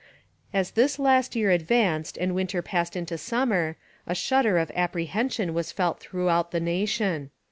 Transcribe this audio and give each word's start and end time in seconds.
As 0.51 0.71
this 0.71 0.97
last 0.97 1.35
year 1.35 1.51
advanced 1.51 2.17
and 2.17 2.33
winter 2.33 2.63
passed 2.63 2.95
into 2.95 3.19
summer, 3.19 3.75
a 4.07 4.15
shudder 4.15 4.57
of 4.57 4.71
apprehension 4.73 5.53
was 5.53 5.71
felt 5.71 5.99
throughout 5.99 6.49
the 6.49 6.59
nation. 6.59 7.29